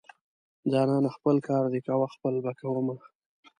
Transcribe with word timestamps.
جانانه 0.71 1.09
خپل 1.17 1.35
کار 1.47 1.63
دې 1.73 1.79
کوه 1.87 2.07
خپل 2.15 2.33
به 2.43 2.51
کوومه. 2.59 2.95